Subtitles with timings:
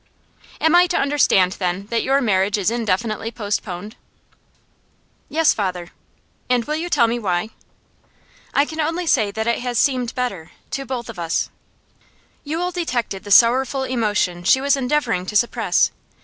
[0.59, 3.95] 'Am I to understand, then, that your marriage is indefinitely postponed?'
[5.29, 5.89] 'Yes, father.'
[6.49, 7.51] 'And will you tell me why?'
[8.55, 11.51] 'I can only say that it has seemed better to both of us.'
[12.43, 15.91] Yule detected the sorrowful emotion she was endeavouring to suppress.